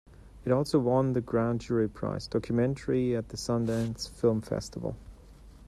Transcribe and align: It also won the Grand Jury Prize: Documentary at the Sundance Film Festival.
It 0.45 0.51
also 0.51 0.79
won 0.79 1.13
the 1.13 1.21
Grand 1.21 1.61
Jury 1.61 1.87
Prize: 1.87 2.25
Documentary 2.25 3.15
at 3.15 3.29
the 3.29 3.37
Sundance 3.37 4.09
Film 4.09 4.41
Festival. 4.41 4.95